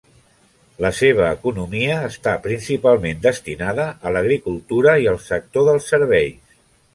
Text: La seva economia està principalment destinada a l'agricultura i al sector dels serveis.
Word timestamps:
La 0.83 0.89
seva 0.99 1.27
economia 1.35 1.97
està 2.07 2.33
principalment 2.45 3.21
destinada 3.27 3.85
a 4.11 4.15
l'agricultura 4.17 4.97
i 5.05 5.07
al 5.13 5.21
sector 5.27 5.69
dels 5.71 5.93
serveis. 5.95 6.59